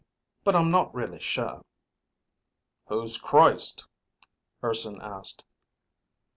[0.43, 1.63] "But I'm not really sure."
[2.87, 3.85] "Who's Christ?"
[4.63, 5.45] Urson asked.